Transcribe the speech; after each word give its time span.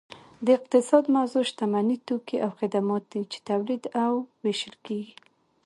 د 0.45 0.47
اقتصاد 0.57 1.03
موضوع 1.15 1.43
شتمني 1.49 1.97
توکي 2.07 2.37
او 2.45 2.51
خدمات 2.59 3.03
دي 3.11 3.21
چې 3.31 3.37
تولید 3.49 3.83
او 4.03 4.11
ویشل 4.43 4.75
کیږي 4.85 5.13